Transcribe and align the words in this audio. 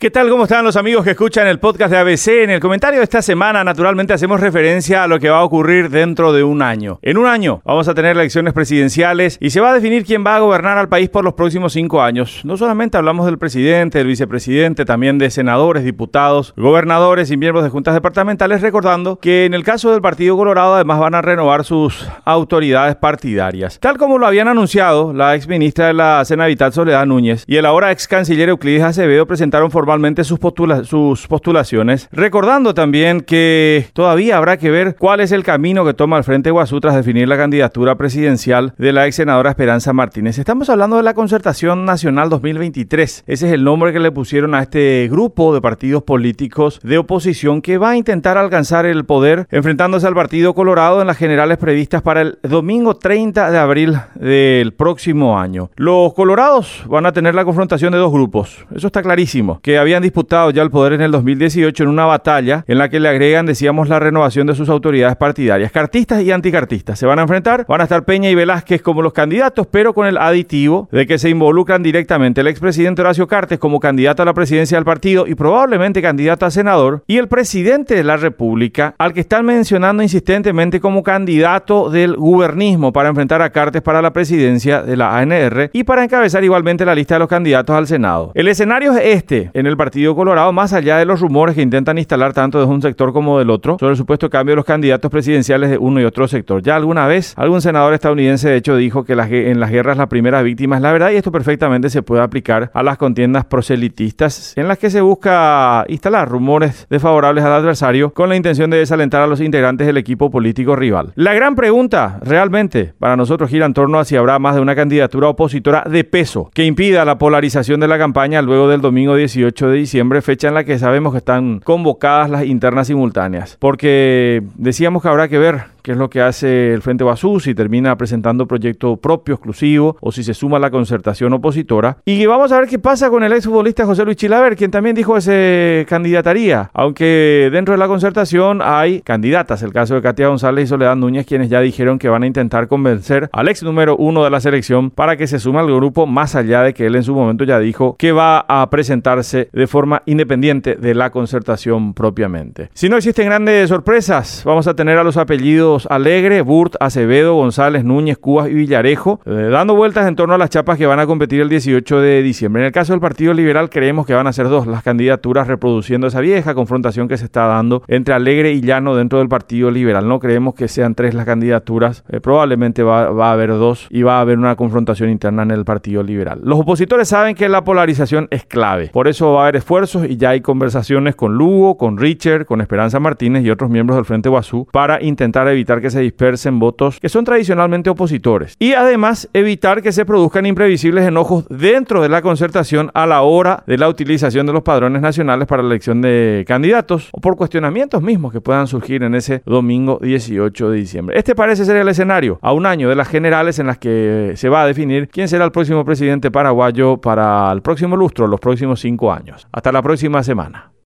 ¿Qué 0.00 0.12
tal? 0.12 0.30
¿Cómo 0.30 0.44
están 0.44 0.64
los 0.64 0.76
amigos 0.76 1.02
que 1.02 1.10
escuchan 1.10 1.48
el 1.48 1.58
podcast 1.58 1.90
de 1.90 1.98
ABC? 1.98 2.28
En 2.44 2.50
el 2.50 2.60
comentario 2.60 3.00
de 3.00 3.02
esta 3.02 3.20
semana, 3.20 3.64
naturalmente, 3.64 4.12
hacemos 4.12 4.38
referencia 4.38 5.02
a 5.02 5.08
lo 5.08 5.18
que 5.18 5.28
va 5.28 5.40
a 5.40 5.42
ocurrir 5.42 5.90
dentro 5.90 6.32
de 6.32 6.44
un 6.44 6.62
año. 6.62 7.00
En 7.02 7.18
un 7.18 7.26
año 7.26 7.62
vamos 7.64 7.88
a 7.88 7.94
tener 7.94 8.14
elecciones 8.14 8.52
presidenciales 8.52 9.38
y 9.40 9.50
se 9.50 9.60
va 9.60 9.72
a 9.72 9.74
definir 9.74 10.04
quién 10.04 10.24
va 10.24 10.36
a 10.36 10.38
gobernar 10.38 10.78
al 10.78 10.88
país 10.88 11.08
por 11.08 11.24
los 11.24 11.34
próximos 11.34 11.72
cinco 11.72 12.00
años. 12.00 12.42
No 12.44 12.56
solamente 12.56 12.96
hablamos 12.96 13.26
del 13.26 13.38
presidente, 13.38 13.98
del 13.98 14.06
vicepresidente, 14.06 14.84
también 14.84 15.18
de 15.18 15.30
senadores, 15.30 15.82
diputados, 15.82 16.54
gobernadores 16.56 17.32
y 17.32 17.36
miembros 17.36 17.64
de 17.64 17.70
juntas 17.70 17.94
departamentales, 17.94 18.62
recordando 18.62 19.18
que 19.18 19.46
en 19.46 19.54
el 19.54 19.64
caso 19.64 19.90
del 19.90 20.00
Partido 20.00 20.36
Colorado 20.36 20.76
además 20.76 21.00
van 21.00 21.16
a 21.16 21.22
renovar 21.22 21.64
sus 21.64 22.08
autoridades 22.24 22.94
partidarias. 22.94 23.80
Tal 23.80 23.98
como 23.98 24.18
lo 24.18 24.28
habían 24.28 24.46
anunciado 24.46 25.12
la 25.12 25.34
ex 25.34 25.48
ministra 25.48 25.88
de 25.88 25.94
la 25.94 26.24
Vital 26.46 26.72
Soledad 26.72 27.04
Núñez, 27.04 27.42
y 27.48 27.56
el 27.56 27.66
ahora 27.66 27.90
ex 27.90 28.06
canciller 28.06 28.50
Euclides 28.50 28.84
Acevedo 28.84 29.26
presentaron 29.26 29.72
formalmente 29.72 29.87
sus, 30.24 30.38
sus 30.84 31.26
postulaciones, 31.26 32.08
recordando 32.12 32.74
también 32.74 33.20
que 33.20 33.86
todavía 33.92 34.36
habrá 34.36 34.56
que 34.56 34.70
ver 34.70 34.96
cuál 34.96 35.20
es 35.20 35.32
el 35.32 35.42
camino 35.42 35.84
que 35.84 35.94
toma 35.94 36.18
el 36.18 36.24
Frente 36.24 36.50
Guasú 36.50 36.80
tras 36.80 36.94
definir 36.94 37.28
la 37.28 37.36
candidatura 37.36 37.96
presidencial 37.96 38.74
de 38.76 38.92
la 38.92 39.06
ex 39.06 39.16
senadora 39.16 39.50
Esperanza 39.50 39.92
Martínez. 39.92 40.38
Estamos 40.38 40.68
hablando 40.68 40.96
de 40.96 41.02
la 41.02 41.14
Concertación 41.14 41.84
Nacional 41.84 42.28
2023. 42.28 43.24
Ese 43.26 43.46
es 43.46 43.52
el 43.52 43.64
nombre 43.64 43.92
que 43.92 44.00
le 44.00 44.12
pusieron 44.12 44.54
a 44.54 44.62
este 44.62 45.08
grupo 45.10 45.54
de 45.54 45.60
partidos 45.60 46.02
políticos 46.02 46.80
de 46.82 46.98
oposición 46.98 47.62
que 47.62 47.78
va 47.78 47.90
a 47.90 47.96
intentar 47.96 48.38
alcanzar 48.38 48.86
el 48.86 49.04
poder 49.04 49.46
enfrentándose 49.50 50.06
al 50.06 50.14
Partido 50.14 50.54
Colorado 50.54 51.00
en 51.00 51.06
las 51.06 51.16
generales 51.16 51.58
previstas 51.58 52.02
para 52.02 52.22
el 52.22 52.38
domingo 52.42 52.96
30 52.96 53.50
de 53.50 53.58
abril 53.58 53.98
del 54.14 54.72
próximo 54.72 55.38
año. 55.38 55.70
Los 55.76 56.14
colorados 56.14 56.84
van 56.86 57.06
a 57.06 57.12
tener 57.12 57.34
la 57.34 57.44
confrontación 57.44 57.92
de 57.92 57.98
dos 57.98 58.12
grupos. 58.12 58.66
Eso 58.74 58.88
está 58.88 59.02
clarísimo. 59.02 59.60
Que 59.62 59.77
habían 59.78 60.02
disputado 60.02 60.50
ya 60.50 60.62
el 60.62 60.70
poder 60.70 60.94
en 60.94 61.00
el 61.00 61.10
2018 61.10 61.82
en 61.82 61.88
una 61.88 62.06
batalla 62.06 62.64
en 62.66 62.78
la 62.78 62.88
que 62.88 63.00
le 63.00 63.08
agregan, 63.08 63.46
decíamos, 63.46 63.88
la 63.88 63.98
renovación 63.98 64.46
de 64.46 64.54
sus 64.54 64.68
autoridades 64.68 65.16
partidarias. 65.16 65.72
Cartistas 65.72 66.22
y 66.22 66.30
anticartistas 66.30 66.98
se 66.98 67.06
van 67.06 67.18
a 67.18 67.22
enfrentar. 67.22 67.66
Van 67.68 67.80
a 67.80 67.84
estar 67.84 68.04
Peña 68.04 68.30
y 68.30 68.34
Velázquez 68.34 68.82
como 68.82 69.02
los 69.02 69.12
candidatos, 69.12 69.66
pero 69.66 69.94
con 69.94 70.06
el 70.06 70.18
aditivo 70.18 70.88
de 70.92 71.06
que 71.06 71.18
se 71.18 71.28
involucran 71.28 71.82
directamente 71.82 72.40
el 72.40 72.46
expresidente 72.46 73.02
Horacio 73.02 73.26
Cartes 73.26 73.58
como 73.58 73.80
candidato 73.80 74.22
a 74.22 74.26
la 74.26 74.34
presidencia 74.34 74.76
del 74.76 74.84
partido 74.84 75.26
y 75.26 75.34
probablemente 75.34 76.02
candidato 76.02 76.46
a 76.46 76.50
senador, 76.50 77.02
y 77.06 77.18
el 77.18 77.28
presidente 77.28 77.94
de 77.94 78.04
la 78.04 78.16
República, 78.16 78.94
al 78.98 79.12
que 79.12 79.20
están 79.20 79.46
mencionando 79.46 80.02
insistentemente 80.02 80.80
como 80.80 81.02
candidato 81.02 81.90
del 81.90 82.16
gubernismo 82.16 82.92
para 82.92 83.08
enfrentar 83.08 83.42
a 83.42 83.50
Cartes 83.50 83.82
para 83.82 84.02
la 84.02 84.12
presidencia 84.12 84.82
de 84.82 84.96
la 84.96 85.16
ANR 85.16 85.70
y 85.72 85.84
para 85.84 86.04
encabezar 86.04 86.44
igualmente 86.44 86.84
la 86.84 86.94
lista 86.94 87.14
de 87.14 87.20
los 87.20 87.28
candidatos 87.28 87.76
al 87.76 87.86
Senado. 87.86 88.32
El 88.34 88.48
escenario 88.48 88.92
es 88.92 89.16
este 89.16 89.50
en 89.54 89.66
el 89.68 89.76
Partido 89.76 90.14
Colorado, 90.14 90.52
más 90.52 90.72
allá 90.72 90.98
de 90.98 91.04
los 91.04 91.20
rumores 91.20 91.54
que 91.54 91.62
intentan 91.62 91.98
instalar 91.98 92.32
tanto 92.32 92.58
de 92.58 92.64
un 92.64 92.82
sector 92.82 93.12
como 93.12 93.38
del 93.38 93.50
otro 93.50 93.76
sobre 93.78 93.92
el 93.92 93.96
supuesto 93.96 94.30
cambio 94.30 94.52
de 94.52 94.56
los 94.56 94.64
candidatos 94.64 95.10
presidenciales 95.10 95.70
de 95.70 95.78
uno 95.78 96.00
y 96.00 96.04
otro 96.04 96.28
sector. 96.28 96.62
Ya 96.62 96.76
alguna 96.76 97.06
vez 97.06 97.34
algún 97.36 97.60
senador 97.60 97.94
estadounidense 97.94 98.48
de 98.48 98.56
hecho 98.56 98.76
dijo 98.76 99.04
que 99.04 99.12
en 99.12 99.60
las 99.60 99.70
guerras 99.70 99.96
la 99.96 100.08
primera 100.08 100.42
víctima 100.42 100.76
es 100.76 100.82
la 100.82 100.92
verdad 100.92 101.10
y 101.10 101.16
esto 101.16 101.32
perfectamente 101.32 101.90
se 101.90 102.02
puede 102.02 102.22
aplicar 102.22 102.70
a 102.74 102.82
las 102.82 102.98
contiendas 102.98 103.44
proselitistas 103.44 104.54
en 104.56 104.68
las 104.68 104.78
que 104.78 104.90
se 104.90 105.00
busca 105.00 105.84
instalar 105.88 106.28
rumores 106.28 106.86
desfavorables 106.90 107.44
al 107.44 107.52
adversario 107.52 108.12
con 108.12 108.28
la 108.28 108.36
intención 108.36 108.70
de 108.70 108.78
desalentar 108.78 109.22
a 109.22 109.26
los 109.26 109.40
integrantes 109.40 109.86
del 109.86 109.96
equipo 109.96 110.30
político 110.30 110.76
rival. 110.76 111.12
La 111.14 111.34
gran 111.34 111.54
pregunta 111.54 112.18
realmente 112.22 112.94
para 112.98 113.16
nosotros 113.16 113.50
gira 113.50 113.66
en 113.66 113.74
torno 113.74 113.98
a 113.98 114.04
si 114.04 114.16
habrá 114.16 114.38
más 114.38 114.54
de 114.54 114.60
una 114.60 114.74
candidatura 114.74 115.28
opositora 115.28 115.84
de 115.88 116.04
peso 116.04 116.50
que 116.54 116.64
impida 116.64 117.04
la 117.04 117.18
polarización 117.18 117.80
de 117.80 117.88
la 117.88 117.98
campaña 117.98 118.42
luego 118.42 118.68
del 118.68 118.80
domingo 118.80 119.16
18 119.16 119.57
de 119.66 119.76
diciembre, 119.76 120.22
fecha 120.22 120.48
en 120.48 120.54
la 120.54 120.64
que 120.64 120.78
sabemos 120.78 121.12
que 121.12 121.18
están 121.18 121.58
convocadas 121.60 122.30
las 122.30 122.44
internas 122.44 122.86
simultáneas. 122.86 123.56
Porque 123.58 124.42
decíamos 124.54 125.02
que 125.02 125.08
habrá 125.08 125.28
que 125.28 125.38
ver 125.38 125.64
qué 125.88 125.92
es 125.92 125.98
lo 125.98 126.10
que 126.10 126.20
hace 126.20 126.74
el 126.74 126.82
Frente 126.82 127.02
Basú, 127.02 127.40
si 127.40 127.54
termina 127.54 127.96
presentando 127.96 128.46
proyecto 128.46 128.98
propio, 128.98 129.36
exclusivo, 129.36 129.96
o 130.02 130.12
si 130.12 130.22
se 130.22 130.34
suma 130.34 130.58
a 130.58 130.60
la 130.60 130.70
concertación 130.70 131.32
opositora. 131.32 131.96
Y 132.04 132.26
vamos 132.26 132.52
a 132.52 132.60
ver 132.60 132.68
qué 132.68 132.78
pasa 132.78 133.08
con 133.08 133.24
el 133.24 133.32
exfutbolista 133.32 133.86
José 133.86 134.04
Luis 134.04 134.18
Chilaver, 134.18 134.54
quien 134.54 134.70
también 134.70 134.94
dijo 134.94 135.14
que 135.14 135.22
se 135.22 135.86
candidataría, 135.88 136.70
aunque 136.74 137.48
dentro 137.50 137.72
de 137.72 137.78
la 137.78 137.86
concertación 137.86 138.60
hay 138.62 139.00
candidatas, 139.00 139.62
el 139.62 139.72
caso 139.72 139.94
de 139.94 140.02
Katia 140.02 140.28
González 140.28 140.64
y 140.64 140.66
Soledad 140.66 140.94
Núñez, 140.94 141.24
quienes 141.24 141.48
ya 141.48 141.62
dijeron 141.62 141.98
que 141.98 142.10
van 142.10 142.22
a 142.22 142.26
intentar 142.26 142.68
convencer 142.68 143.30
al 143.32 143.48
ex 143.48 143.62
número 143.62 143.96
uno 143.96 144.24
de 144.24 144.28
la 144.28 144.40
selección 144.40 144.90
para 144.90 145.16
que 145.16 145.26
se 145.26 145.38
sume 145.38 145.60
al 145.60 145.74
grupo, 145.74 146.06
más 146.06 146.34
allá 146.34 146.64
de 146.64 146.74
que 146.74 146.84
él 146.84 146.96
en 146.96 147.02
su 147.02 147.14
momento 147.14 147.44
ya 147.44 147.58
dijo 147.58 147.96
que 147.98 148.12
va 148.12 148.44
a 148.46 148.68
presentarse 148.68 149.48
de 149.54 149.66
forma 149.66 150.02
independiente 150.04 150.74
de 150.74 150.94
la 150.94 151.08
concertación 151.08 151.94
propiamente. 151.94 152.68
Si 152.74 152.90
no 152.90 152.98
existen 152.98 153.24
grandes 153.24 153.70
sorpresas, 153.70 154.42
vamos 154.44 154.66
a 154.66 154.74
tener 154.74 154.98
a 154.98 155.02
los 155.02 155.16
apellidos 155.16 155.77
Alegre, 155.86 156.42
Burt, 156.42 156.74
Acevedo, 156.80 157.34
González, 157.34 157.84
Núñez, 157.84 158.18
Cubas 158.18 158.48
y 158.48 158.54
Villarejo, 158.54 159.20
eh, 159.24 159.48
dando 159.50 159.74
vueltas 159.74 160.08
en 160.08 160.16
torno 160.16 160.34
a 160.34 160.38
las 160.38 160.50
chapas 160.50 160.78
que 160.78 160.86
van 160.86 161.00
a 161.00 161.06
competir 161.06 161.40
el 161.40 161.48
18 161.48 162.00
de 162.00 162.22
diciembre. 162.22 162.62
En 162.62 162.66
el 162.66 162.72
caso 162.72 162.92
del 162.92 163.00
Partido 163.00 163.32
Liberal 163.34 163.70
creemos 163.70 164.06
que 164.06 164.14
van 164.14 164.26
a 164.26 164.32
ser 164.32 164.48
dos 164.48 164.66
las 164.66 164.82
candidaturas 164.82 165.46
reproduciendo 165.46 166.06
esa 166.06 166.20
vieja 166.20 166.54
confrontación 166.54 167.08
que 167.08 167.16
se 167.16 167.24
está 167.24 167.46
dando 167.46 167.82
entre 167.88 168.14
Alegre 168.14 168.52
y 168.52 168.60
Llano 168.60 168.96
dentro 168.96 169.18
del 169.18 169.28
Partido 169.28 169.70
Liberal. 169.70 170.08
No 170.08 170.18
creemos 170.18 170.54
que 170.54 170.68
sean 170.68 170.94
tres 170.94 171.14
las 171.14 171.26
candidaturas, 171.26 172.04
eh, 172.08 172.20
probablemente 172.20 172.82
va, 172.82 173.10
va, 173.10 173.30
a 173.30 173.32
haber 173.32 173.50
dos 173.50 173.86
y 173.90 174.02
va 174.02 174.18
a 174.18 174.20
haber 174.20 174.38
una 174.38 174.56
confrontación 174.56 175.10
interna 175.10 175.42
en 175.42 175.50
el 175.50 175.64
Partido 175.64 176.02
Liberal. 176.02 176.40
Los 176.42 176.60
opositores 176.60 177.08
saben 177.08 177.34
que 177.34 177.48
la 177.48 177.64
polarización 177.64 178.28
es 178.30 178.44
clave, 178.44 178.88
por 178.92 179.08
eso 179.08 179.32
va 179.32 179.40
a 179.40 179.42
haber 179.44 179.56
esfuerzos 179.56 180.06
y 180.08 180.16
ya 180.16 180.30
hay 180.30 180.40
conversaciones 180.40 181.14
con 181.14 181.34
Lugo, 181.34 181.76
con 181.76 181.98
Richard, 181.98 182.46
con 182.46 182.60
Esperanza 182.60 183.00
Martínez 183.00 183.44
y 183.44 183.50
otros 183.50 183.70
miembros 183.70 183.96
del 183.96 184.04
Frente 184.04 184.28
Guazú 184.28 184.66
para 184.72 185.02
intentar 185.02 185.48
evitar 185.58 185.80
que 185.80 185.90
se 185.90 186.00
dispersen 186.00 186.58
votos 186.58 186.98
que 187.00 187.08
son 187.08 187.24
tradicionalmente 187.24 187.90
opositores. 187.90 188.54
Y 188.58 188.72
además 188.72 189.28
evitar 189.32 189.82
que 189.82 189.92
se 189.92 190.04
produzcan 190.04 190.46
imprevisibles 190.46 191.06
enojos 191.06 191.46
dentro 191.48 192.02
de 192.02 192.08
la 192.08 192.22
concertación 192.22 192.90
a 192.94 193.06
la 193.06 193.22
hora 193.22 193.64
de 193.66 193.78
la 193.78 193.88
utilización 193.88 194.46
de 194.46 194.52
los 194.52 194.62
padrones 194.62 195.02
nacionales 195.02 195.46
para 195.46 195.62
la 195.62 195.68
elección 195.68 196.00
de 196.00 196.44
candidatos 196.46 197.08
o 197.12 197.20
por 197.20 197.36
cuestionamientos 197.36 198.02
mismos 198.02 198.32
que 198.32 198.40
puedan 198.40 198.66
surgir 198.66 199.02
en 199.02 199.14
ese 199.14 199.42
domingo 199.44 199.98
18 200.00 200.70
de 200.70 200.76
diciembre. 200.76 201.18
Este 201.18 201.34
parece 201.34 201.64
ser 201.64 201.76
el 201.76 201.88
escenario 201.88 202.38
a 202.42 202.52
un 202.52 202.66
año 202.66 202.88
de 202.88 202.96
las 202.96 203.08
generales 203.08 203.58
en 203.58 203.66
las 203.66 203.78
que 203.78 204.32
se 204.36 204.48
va 204.48 204.62
a 204.62 204.66
definir 204.66 205.08
quién 205.08 205.28
será 205.28 205.44
el 205.44 205.52
próximo 205.52 205.84
presidente 205.84 206.30
paraguayo 206.30 206.98
para 206.98 207.50
el 207.52 207.62
próximo 207.62 207.96
lustro, 207.96 208.26
los 208.26 208.40
próximos 208.40 208.80
cinco 208.80 209.12
años. 209.12 209.46
Hasta 209.52 209.72
la 209.72 209.82
próxima 209.82 210.22
semana. 210.22 210.70